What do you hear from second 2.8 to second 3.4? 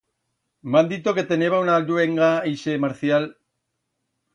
Marcial...